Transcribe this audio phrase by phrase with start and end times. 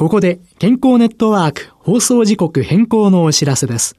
[0.00, 3.96] ここで健康ネットワーク放送時刻変更のお知らせです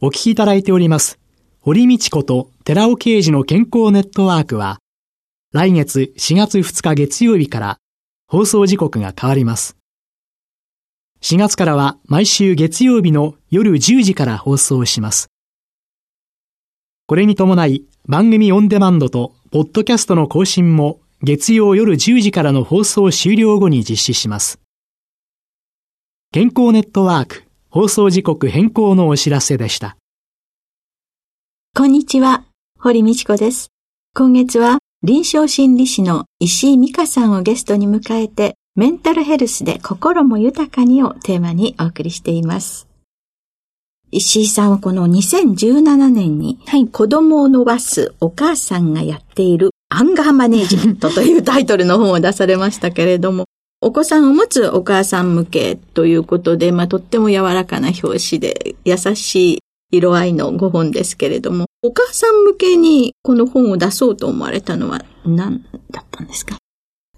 [0.00, 1.20] お聞きいただいております
[1.60, 4.80] 堀道子と寺尾啓二の健康ネットワークは
[5.52, 7.78] 来月4月2日月曜日から
[8.26, 9.76] 放送時刻が変わります。
[11.22, 15.28] 4月からは毎週月曜日の夜10時から放送します。
[17.06, 24.60] これに伴い番組オンデマンドとポッドキャストの更新も月曜夜10時からの放送終了後に実施します。
[26.30, 29.96] 健康ネットワーク放送時刻変更のお知らせでした。
[31.74, 32.44] こんにちは、
[32.78, 33.70] 堀道子です。
[34.14, 42.88] 今月は臨床心理士の石井美香さんをゲストに迎えて、メンタルヘルスで心も豊かにをテーマにお送りしています。
[44.10, 53.44] 石井さんはこの2017年に、はい、子供を伸ばすお母さんがやっているアンガーマネージメントというタイトルの本を出されましたけれども、
[53.80, 59.58] お子さんを持つお母さん向けということで、まあ、とっても柔らかな表紙で優しい
[59.92, 66.56] 色合いの5本ですけれども、お母さん向けにこの本を出そうと思われたのは何だったんですか？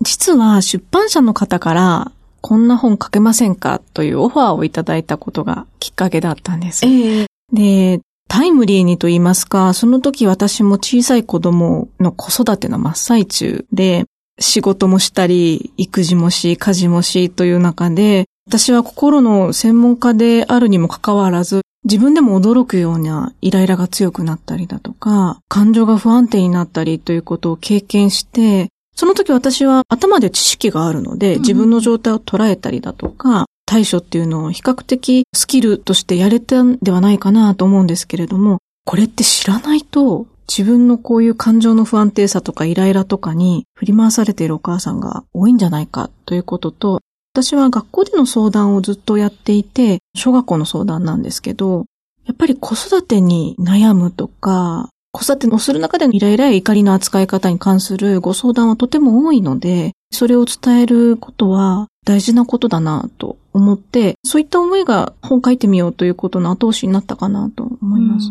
[0.03, 3.81] 実は出版社の方からこんな本書けませんか？
[3.95, 6.85] というオファーをいただいたことがきっかけだったんです。
[6.85, 14.05] えー、で、タイムリーにと言いますか、その時私も小さい子供の子育ての真っ最中で、
[14.39, 47.01] 仕事もしたり、育児もし、家事もしという中で、私は心の専門家であるにもかかわらず、自分でも驚くようなイライラが強くなったりだとか、感情が不安定になったりということを経験して、その時私は頭で知識があるので、自分の状態を捉えたりだとか、対処っていうのを比較的スキルとしてやれたんではないかなと思うんですけれども、これって知らないと自分のこういう感情の不安定さとかイライラとかに振り回されているお母さんが多いんじゃないかということと、
[47.35, 51.85] 私は学校での相談をずっとやっていて、小学校の相談なんですけど、
[52.25, 68.31] やっぱり子育てに悩むとか、子育てをする中でのイライラや怒りの扱い方に関するご相談はとても多いので、それを伝えることは大事なことだなと思って、そういった思いが本書いてみようということの後押しになったかなと思います。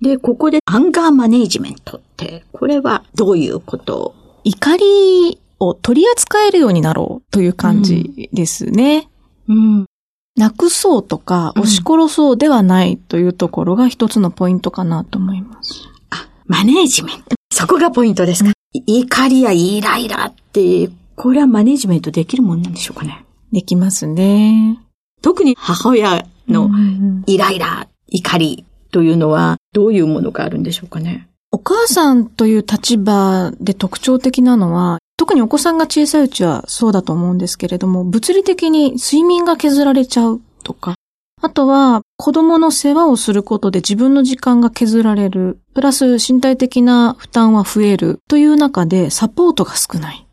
[0.00, 4.14] で、ここでアンガーマネージメントって、これはどういうこと？
[4.44, 9.08] 怒りを取り扱えるようになろうという感じですね。
[9.48, 9.56] うん。
[9.56, 9.86] うん、
[10.36, 15.82] なくそうとか、押し殺そうではないというところが一つのポイントかなと思います。
[16.10, 17.34] あ、マネージメント。
[17.50, 23.24] そこがポイントですか、うん、怒りやイライラって、これはマネージメントできるもんなんでしょうかね？
[23.52, 24.78] できますね。
[25.22, 26.70] 特に母親の
[27.26, 31.26] イライラ、怒りというのはどういうものがあるんでしょうかね？
[31.52, 40.96] お母さんという立場で特徴的なのは、特にお子さんが小さいうちはそうだと思うんですけれども、物理的に睡眠が削られちゃうとか、
[41.40, 50.25] あとは子供の世話をすることで自分の時間が削られる、プラス身体的な負担は増えるという中でサポートが少ない。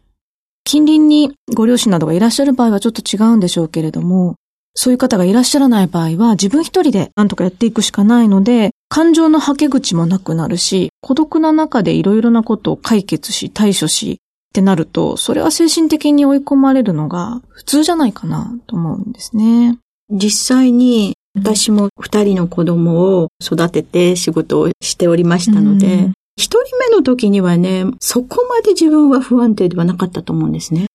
[0.73, 4.37] 近隣にご両親などがいらっしゃる場合はちょっと違うんでしょうけれども、
[4.73, 14.17] そういう方がいらっしゃらない場合は自分一人で何とかやっていくしかないので、感情の吐け口もなくなるし、孤独な中でいろいろなことを解決し、対処し、っ
[14.51, 19.77] てなると、それは精神的に追い込まれるのが普通じゃないかなと思うんですね。
[20.09, 30.87] 実際に私も二人の子供を育てて仕事をしておりましたので、一、人目の時にはね、そこまで自分は不安定ではなかったと思うんですね。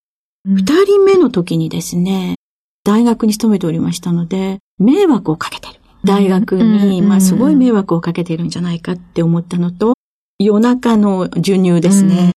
[0.45, 2.35] 二、人目の時にですね、
[2.85, 5.75] 大学に勤めておりましたので、迷惑をかけてる。
[6.05, 9.95] 大学に、まあすごい迷惑をかけてるんじゃないかって思ったのと、
[10.39, 12.33] 夜中の授乳ですね。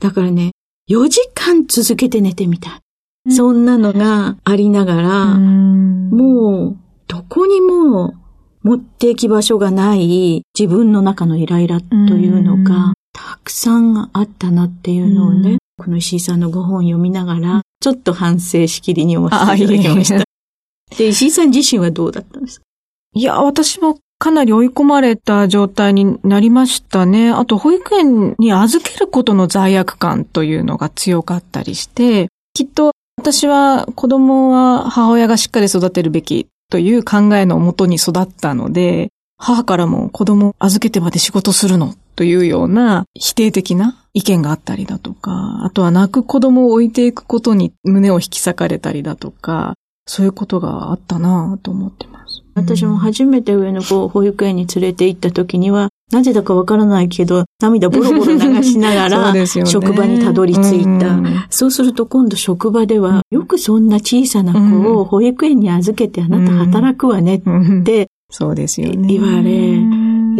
[0.00, 0.52] だからね、
[0.90, 2.80] 4時間続けて寝てみた。
[3.30, 6.76] そんなのがありながら、もう、
[7.08, 8.14] どこにも
[8.68, 20.22] 持っていき場所がない自分の中のイライラというのが、たくさんあったなっていうのをね、この石井さんのご本読みながら、ちょっと反省しきりに思っていただきました。
[20.98, 22.66] で、石井さん自身はどうだったんですか？
[23.14, 27.30] いや、私もかなり追い込まれた状態になりましたね。
[27.30, 49.74] あと、保育園に預けることの罪悪感というのが強かったりして、きっと私は子供は母親がしっかり育てるべきという考えのもとに育ったので、母からも子供預けてまで仕事するのというような否定的な意見があったりだとか、あとは泣く子供を置いていくことに胸を引き裂かれたりだとか、
[50.06, 52.42] そういうことがあったなと思ってます。
[52.54, 61.18] 私も初めて上の子を保育園に連れて行った時には、なぜだかわからないけど、涙ボロボロ流しながら、 職場にたどり着いた。
[61.50, 69.08] そうすると今度職場では、よくそんな小さな子を保育園に預けてあなた働くわねって、そうですよね。
[69.08, 69.78] 言われ、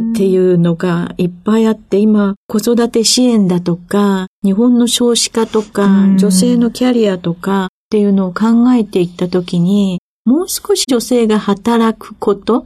[0.00, 5.88] っていうのがいっぱいあって、今、子育て支援だとか、日本の少子化とか、
[6.18, 12.64] 女性のキャリアとかっていうのを考えていったときに、もう少し女性が働くこと、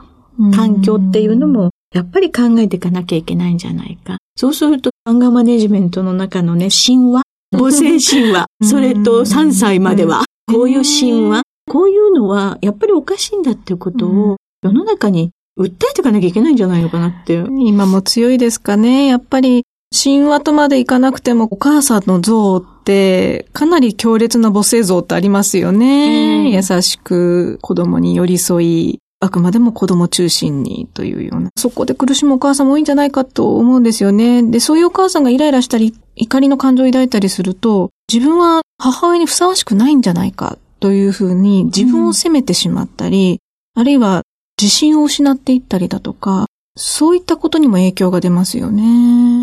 [0.54, 4.18] 環境っていうのも、やっぱり考えていかなきゃいけないんじゃないか。
[4.36, 7.22] そうすると、アンガーマネジメントの中のね、神話、
[7.52, 17.44] 母性神話、それと3歳までは、こういう神話、こういうのは、やっぱりおかしいんだっていうことを、世の中に訴えていかなきゃいけないんじゃないのかなって。
[17.60, 19.06] 今も強いですかね。
[19.06, 26.50] やっぱり、神話とまでいかなくても、お母さんの像って、かなり強烈な母性像ってありますよね。
[26.50, 31.50] 優しく子供に寄り添い、あくまでも子供中心にというような。
[31.56, 34.42] そこで苦しむお母さんも多いんじゃないかと思うんですよね。
[34.42, 43.40] で、そういうお母さんがイライラしたり、怒りの感情を抱いたりすると、自分は母親にふさわしくないんじゃないかというふうに自分を責めてしまったり、
[43.76, 44.22] うん、あるいは
[44.60, 46.46] 自信を失っていったりだとか、
[46.76, 49.41] そういったことにも影響が出ますよね。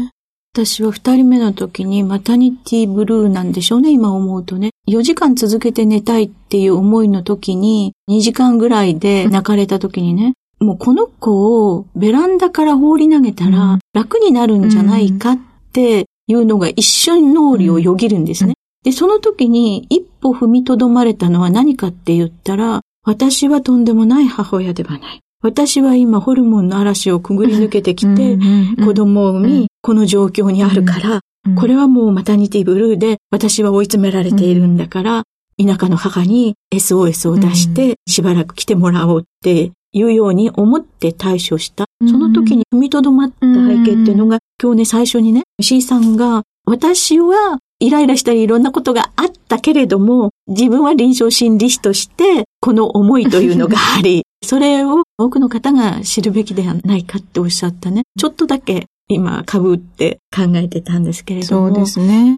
[0.53, 4.71] 私は二人目の時にマタニティブルーなんでしょうね、今思うとね。
[4.89, 15.39] 4時間続けて寝たいっていう思いの時に、2時間ぐらいで泣かれた時にね、もうこの子をベランダから放り投げたら楽になるんじゃないかっ
[15.71, 18.55] ていうのが一瞬脳裏をよぎるんですね。
[18.83, 25.21] で、その時に一歩踏みとどまれたのは何かって言ったら、私はとんでもない母親ではない。
[25.41, 28.37] 私は今ホルモンの嵐をくぐり抜けてきて、
[28.83, 31.21] 子供を産み、この状況にあるから、
[31.55, 35.23] これはもうマタニティブルーで私は追い詰められているんだから、
[35.57, 41.85] 田舎の母に SOS を出してしばらく来てもらおうっていうように思って対処した。
[42.05, 58.03] その時に踏みとどまった背景っていうのが、今日ね、最初にね、C さんが、私はイライラしたりいろんなことがあったけれども、自分は臨床心理士として、この思いというのがあり、 それを多くの方が知るべきではないかっておっしゃったね。
[58.17, 61.67] ちょっとだけ今、株って考えてたんですけれども。
[61.69, 62.35] そうですね。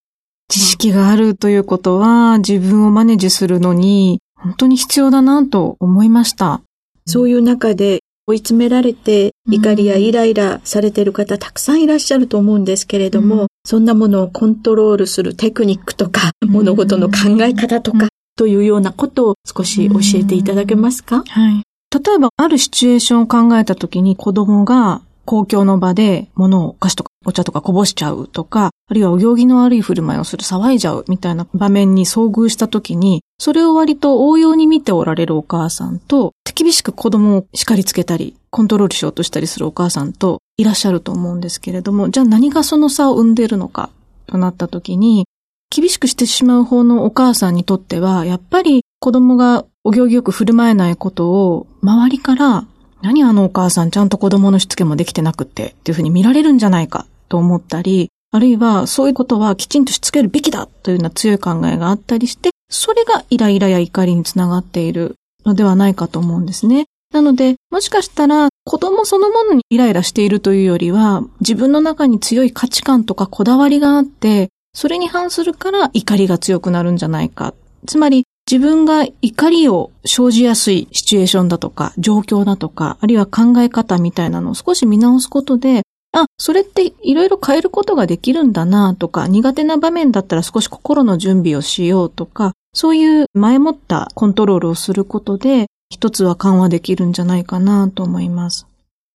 [0.48, 6.62] 知識があるということは、自分をマネージするのに、本当に必要だなと思いました。
[7.06, 21.64] そういう中で、追い詰められて怒りやイライラされている方たくさんいらっしゃると思うんですけれども、うん、そんなものをコントロールするテクニックとか、物事の考え方とか、というようなことを少し教えていただけますか、はい。
[22.06, 43.90] 例えば、あるシチュエーションを考えたときに子供が公共の場で物をお菓子とかお茶とかこぼしちゃうとか、あるいはお行儀の悪い振る舞いをする騒いじゃうみたいな場面に遭遇した時に、それを割と応用に見ておられるお母さんと、手厳しく子供を叱りつけたり、コントロールしようとしたりするお母さんといらっしゃると思うんですけれども、じゃあ何がその差を生んでるのか
[44.28, 45.26] となった時に、
[45.70, 52.66] 厳しくしてしまう方のお母さんにとっては、やっぱり子供がお行儀よく振る舞えないことを周りから
[53.02, 66.86] 何あのお母さんちゃんと子供のしつけもできてなくてっていうふうに見られるんじゃないかと思ったり、あるいはそういうことはきちんとしつけるべきだというような強い考えがあったりして、それがイライラや怒りにつながっているのではないかと思うんですね。
[67.14, 77.54] なので、もしかしたら子供そのものにイライラしているというよりは、自分の中に強い価値観とかこだわりがあって、それに反するから怒りが強くなるんじゃないか。
[77.86, 85.84] つまり、自分が怒りを生じやすいシチュエーションだとか、状況だとか、あるいは考え方みたいなのを少し見直すことで、
[86.14, 98.68] あ、それっていろいろ変えることができるんだなとか、苦手な場面だったら少し心の準備をしようとか、そういう前もったコントロールをすることで、一つは緩和できるんじゃないかなと思います。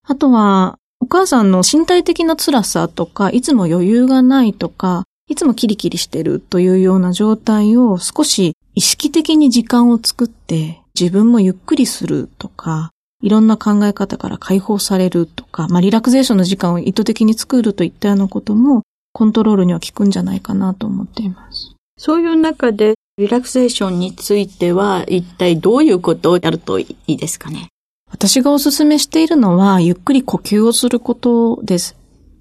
[0.06, 12.90] あとは、お母さんの身体的な辛さとか、いつも余裕がないとか、いつもキリキリしてるというような状態を少し意識的に時間を作って自分もゆっくりするとか、
[13.22, 18.82] いろんな考え方から解放されるとか、まあリラクゼーションの時間を意図的に作るといったようなことも
[19.12, 21.75] コントロールには効くんじゃないかなと思っています。
[21.98, 27.68] そういう中でリラクゼーションについては一体どういうことをやるといいですかね？
[28.11, 31.96] 私がお勧めしているのはゆっくり呼吸をすることです。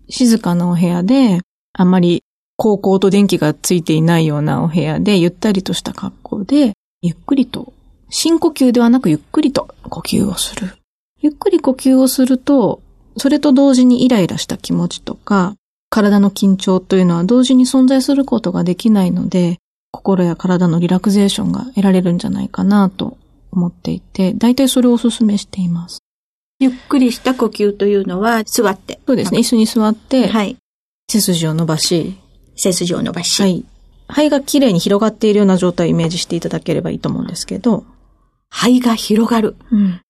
[0.10, 1.40] 静かなお部屋で
[1.72, 2.24] あまり
[2.58, 7.74] 高校と電気がついていないようなお部屋で、ゆったりとした格好で、ゆっくりと、
[8.10, 10.78] 深呼吸ではなくゆっくりと呼吸をする。
[11.22, 12.82] ゆっくり呼吸をすると、
[13.18, 15.56] それと同時にイライラした気持ちとか、
[15.90, 19.58] 体の緊張というのは同時に存在することができないので、
[19.96, 23.18] 心や体のリラクゼーションが得られるんじゃないかなと
[23.52, 26.00] 思っていて、大体それをお勧めしています。
[26.60, 29.00] ゆっくりした呼吸というのは座って。
[29.08, 29.40] そうですね。
[29.40, 30.58] 椅子に座って、はい。
[31.10, 32.18] 背筋を伸ばし、
[32.56, 33.42] 背筋を伸ばし。
[33.42, 33.66] はい。
[34.08, 37.86] 肺がきれいに広がっているような状態をイメージしていただければいいと思うんですけど。
[38.50, 39.56] 肺が広がる。
[39.72, 40.02] うん。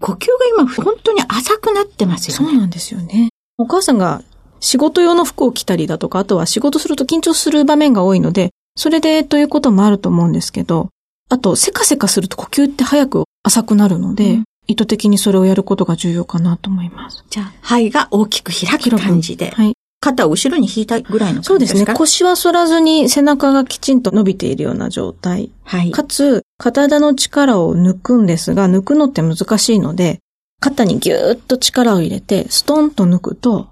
[0.00, 2.52] 呼吸が今本当に浅くなってますよね。
[2.52, 3.28] そうなんですよね。
[3.58, 4.22] お母さんが
[4.60, 10.88] 仕事用の服を着たりだとか、あとは仕事すると緊張する場面が多いので、それでということもあると思うんですけど、
[11.28, 17.24] あと、せかせかすると呼吸って早く浅くなるので、うん、意図的にそれをやることが重要かなと思います。
[17.30, 19.50] じゃあ、肺が大きく開く感じで。
[19.50, 19.74] はい。
[20.02, 21.46] 肩を後ろに引いたぐらいの感じですか？
[21.46, 21.94] そうですね。
[21.94, 25.50] 腰は反らずに背中がきちんと伸びているような状態。
[25.62, 25.90] はい。
[25.90, 30.20] かつ、体の力を抜くんですが、抜くのって難しいので、
[30.58, 33.68] 肩にギューッと力を入れて、ストンと抜くと、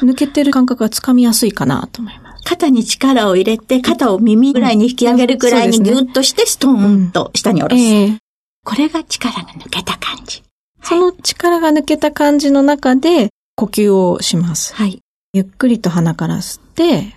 [0.00, 2.29] 抜けてる感覚がつかみやすいかなと思います。
[2.44, 7.80] 肩に力を入れて、肩を耳ぐらいに引き上げるくらいにギュッとして、ストーンと下に下ろす。
[7.80, 8.18] うんえー、
[8.64, 10.42] これが力が抜けた感じ。
[10.82, 14.74] その力が抜けた感じの中で、呼吸をします。
[14.74, 15.00] はい。
[15.32, 17.14] ゆっくりと鼻から吸って、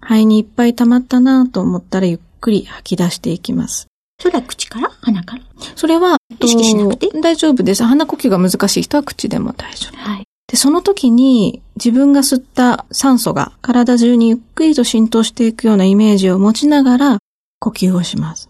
[0.00, 3.86] 肺にいっぱい溜まったなと思ったらゆっくり吐き出していきます。
[4.20, 4.90] それは口から？
[5.00, 5.42] 鼻から？
[5.76, 7.08] それは、意識しなくて？
[7.20, 7.84] 大丈夫です。
[7.84, 9.96] 鼻呼吸が難しい人は口でも大丈夫。
[9.96, 10.23] はい。
[10.46, 17.18] で、その時に自分が吸った酸素が体中にゆっくりと浸透していくようなイメージを持ちながら
[17.60, 18.48] 呼吸をします。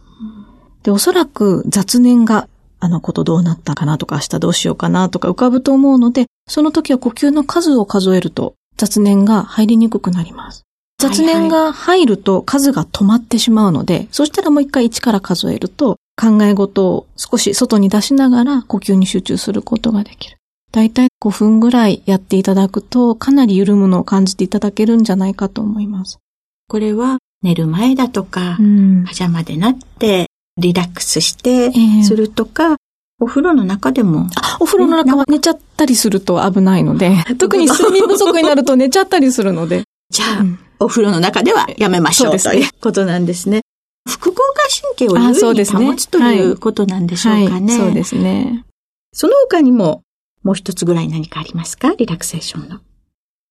[0.83, 2.49] で、おそらく雑念が
[2.81, 10.65] あのことどうなったかなとか明日どうしようかなとか浮かぶと思うので、その時は呼吸の数を数えると雑念が入りにくくなります。
[10.99, 20.39] 雑念が入ると数が止まってしまうので、はいはい、そしたらもう一回1から数えると考え事を少し外に出しながら呼吸に集中することができる。
[20.75, 26.19] だいたい5分ぐらいやっていただくとかなり緩むのを感じていただけるんじゃないかと思います。
[26.67, 30.27] これは寝る前だとか、うん、パジャマでなって
[30.57, 31.71] リラックスして
[32.03, 32.77] するとか、えー
[33.21, 34.27] お風呂の中でも。
[34.59, 39.85] お風呂の中は寝ちゃったりすると危ないので、 特に睡眠不足になると 寝ちゃったりするので。
[40.11, 43.63] じゃあ、うん、お風呂の中ではやめましょう、ね、ということなんですね。
[44.07, 44.67] 副交感
[44.97, 47.73] 神経を優位に保つ、ということなんでしょうかね。
[47.73, 48.65] はい、そうですね。
[49.13, 50.03] その他にも、
[50.45, 51.95] もう一つぐらい何かありますか？
[51.97, 52.81] リラクセーションの。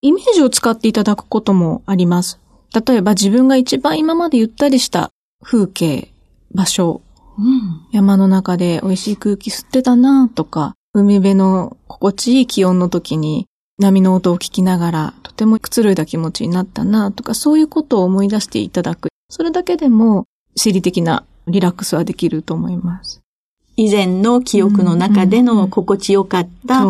[0.01, 2.39] イメージを使っていただくこともあります。
[2.73, 5.09] 例えば自分が一番今までゆったりした
[5.43, 6.13] 風景、
[6.53, 7.01] 場所、
[7.37, 13.47] うん、山の中で美味しい空気吸ってたなとか、海辺の心地いい気温の時に
[13.79, 19.09] 波の音を聞きながらとてもくつろいだ気持ちになったなとか、そういうことを思い出していただく。
[19.29, 23.22] それだけでも心理的なリラックスはできると思います。
[23.75, 26.85] 以前の記憶の中での心地よかった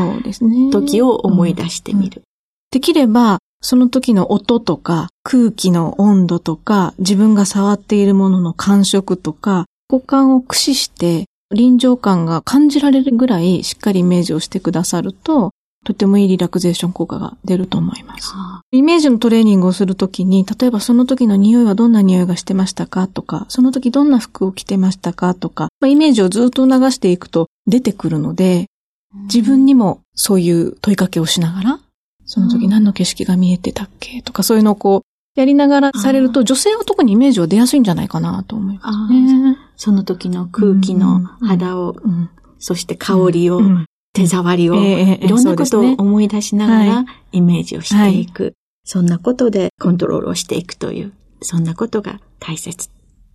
[0.72, 2.24] 時を思い出してみる。
[2.72, 15.52] できれば、その時の音とか空気の温度とか自分が触っているものの感触とか五感を駆使して臨場感が感じられるぐらいしっかりイメージをしてくださると
[15.84, 18.34] とてもいいリラクゼーション効果が出ると思います。
[18.72, 28.68] イメージのトレーニングをするときに、例えばその時の匂いはどんな匂いがしてましたかとか、その時どんな服を着てましたかとか、まあ、イメージをずっと流していくと出てくるので、
[29.26, 31.80] 自分にもそういう問いかけをしながら、
[32.26, 39.58] その時何の景色が見えてたっけとか、そういうのをこう、やりながらされると、女性は特にイメージは出やすいんじゃないかなと思いますね。
[39.76, 42.12] その時の空気の肌を、うん。
[42.12, 48.54] うん、そして香りを、うん手触りを、いろんなことを思い出しながらイメージをしていく。
[48.86, 52.90] そんなことでコントロールをしていくという、そんなことが大切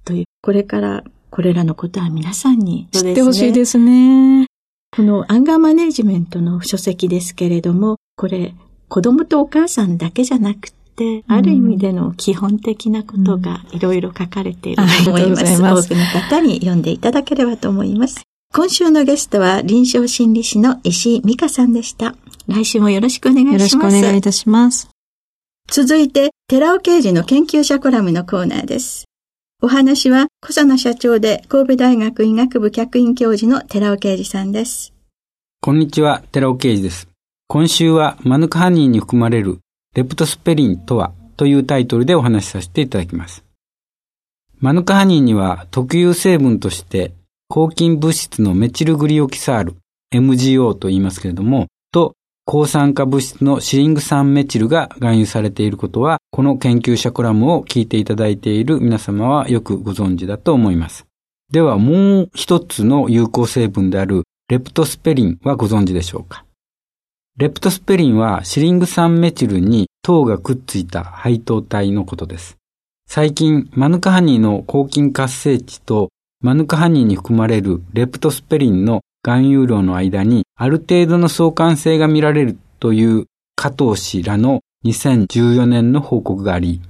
[0.04, 4.46] という、これからこれらのことは皆さんに、知ってほしいですね。
[4.94, 8.54] このアンガーマネジメントの書籍ですけれども、これ
[8.88, 15.54] 子供とお母さんだけじゃなくて、ある意味での基本的なことがいろいろ書かれていると思います。
[15.54, 18.27] うん、ます多くの方に読んでいただければと思います。
[18.50, 22.16] 今週のゲストは臨床心理士の石井美香さんでした。
[22.48, 23.76] 来週もよろしくお願いします。
[23.76, 24.88] よろしくお願いいたします。
[25.70, 29.04] 続いて、寺尾刑事の研究者コラムのコーナーです。
[29.62, 34.94] お話は、小佐野社長で神戸大学医学部客員教授の寺尾啓二さんです。
[35.60, 37.06] こんにちは、寺尾啓二です。
[37.48, 39.58] 今週は、マヌカハニーに含まれる
[39.94, 43.44] レプトスペリンとはというタイトルでお話しさせていただきます。
[44.58, 47.12] マヌカハニーには特有成分として
[47.50, 49.76] 抗菌物質のメチルグリオキサール、
[50.14, 52.12] MGO と言いますけれども、と
[52.44, 61.06] 抗酸化物質のシリング酸メチルが含有されていることは、この研究者コラムを聞いていただいている皆様はよくご存知だと思います。
[61.50, 66.44] ではもう一つの有効成分であるレプトスペリンはご存知でしょうか？
[67.38, 72.58] レプトスペリンはシリング酸メチルに糖がくっついた配糖体のことです。
[73.06, 83.26] 最近、マヌカハニーの抗菌活性値とマヌカハニーに含まれるレプトスペリンの含有量の間にある程度の相関性が見られるという
[83.56, 86.80] 加藤氏らの2014年の報告があり、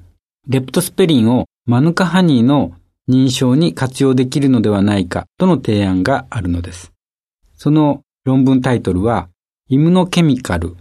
[0.47, 2.73] レプトスペリンをマヌカハニーの
[3.09, 6.93] 認証に活用できるのではないかとの提案があるのです。
[7.57, 9.28] その論文タイトルは、
[9.69, 10.77] Immunochemical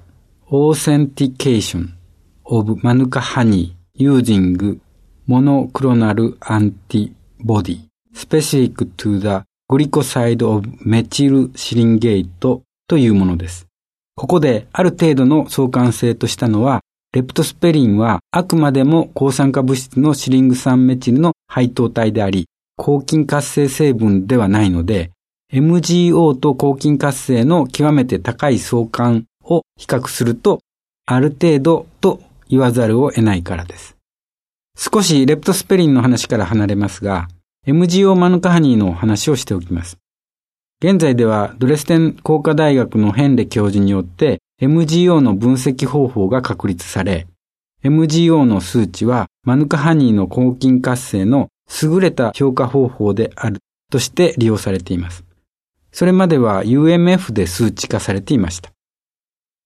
[0.48, 4.79] Authentication of Manuka Honey Using
[5.25, 13.67] Monoclonal Antibodies Specific to the Glycoside of Methyl Syringate というものです。
[14.15, 16.81] ここである程度の相関性としたのは、
[17.13, 25.12] レプトスペリンはあくまでも抗酸化物質のシリング酸メチルの配糖体であり、抗菌活性成分ではないので、
[25.53, 30.62] MGO と抗菌活性の極めて高い相関を比較すると、
[31.05, 32.19] ある程度と
[32.50, 33.95] 言わざるを得ないからです。
[34.75, 37.27] 少しレプトスペリンの話から離れますが、
[37.67, 39.97] MGO マヌカハニーの話をしておきます。
[40.81, 47.27] 現在ではドレステン工科大学のヘンレ教授によって MGO の分析方法が確立され、
[47.83, 51.50] MGO の数値はマヌカハニーの抗菌活性の
[51.83, 53.59] 優れた評価方法である
[53.91, 55.25] として利用されています。
[55.91, 58.71] それまでは UMF で数値化されていました。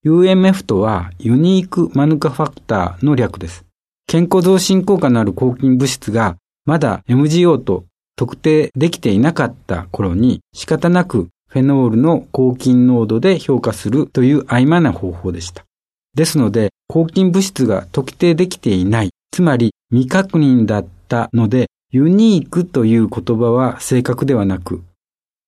[0.03, 3.63] UMF とはユニークマヌカファクターの略です。
[4.07, 7.85] 健康増進効果のある抗菌物質がまだ MGO と
[8.21, 15.65] 特定できていなかった頃に仕方なくフェノールの抗菌濃度で評価するという曖昧な方法でした。
[16.13, 24.83] ですので、抗菌物質が特定できていない、つまり未確認だったので、ユニークという言葉は正確ではなく、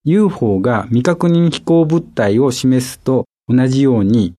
[0.04, 4.34] UFO が未確認飛行物体を示すと同じように、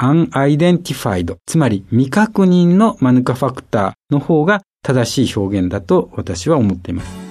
[0.00, 7.25] unidentified、つまり未確認のマヌカファクターの方が正しい表現だと私は思っています。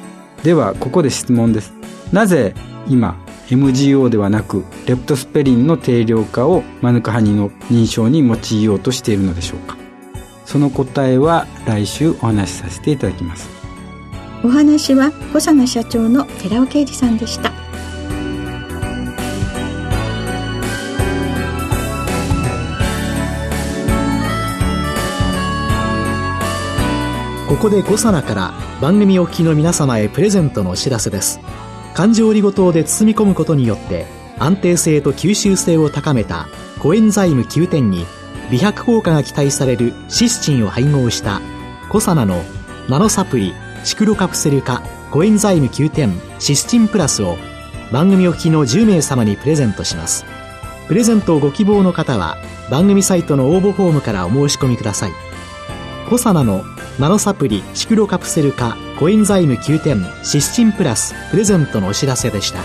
[0.45, 1.73] ではここで質問です。
[2.13, 2.53] なぜ
[2.87, 3.17] 今
[3.49, 9.75] MGO ではなくレプトスペリンの定量化をマヌカハニの認証に用いようとしているのでしょうか？
[10.45, 13.49] その答えは来週お話しさせていただきます。
[14.43, 17.51] お話は小佐奈社長の寺尾啓二さんでした。
[27.47, 31.39] ここでコサナから番組お聞きの皆様へプレゼントのお知らせです。
[31.93, 34.07] 環状オリゴ糖で包み込むことによって
[34.39, 36.47] 安定性と吸収性を高めた
[36.79, 38.07] コエンザイム9点に
[38.49, 41.39] 美白効果が期待されるシスチンを配合した
[41.89, 42.41] コサナの
[42.89, 43.53] ナノサプリ
[43.83, 44.81] シクロカプセル化
[45.11, 47.37] コエンザイム9点シスチンプラスを
[47.91, 50.25] 番組お聞きの10名様にプレゼントします。
[50.87, 52.37] プレゼントをご希望の方は
[52.71, 55.34] 番組サイトの応募フォームからお申し込みください。
[56.09, 56.63] コサナの
[56.99, 62.59] ナノサプリシクロカプセル化コエンザイム9点シスチンプラスプレゼントのお知らせでした。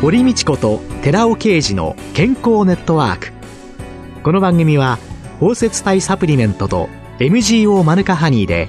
[0.00, 3.32] 堀道子と寺尾啓二の健康ネットワーク。
[4.22, 5.00] この番組は
[5.40, 6.88] 包摂体サプリメントと
[7.18, 8.68] MGO マヌカハニーで